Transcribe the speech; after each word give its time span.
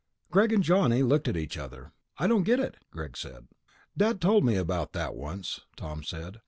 '"Greg 0.31 0.51
and 0.51 0.63
Johnny 0.63 1.03
looked 1.03 1.27
at 1.27 1.37
each 1.37 1.59
other. 1.59 1.91
"I 2.17 2.25
don't 2.25 2.41
get 2.41 2.59
it," 2.59 2.77
Greg 2.89 3.15
said. 3.15 3.45
"Dad 3.95 4.19
told 4.19 4.43
me 4.43 4.55
about 4.55 4.93
that 4.93 5.13
once," 5.13 5.61
Tom 5.77 6.01
said. 6.01 6.39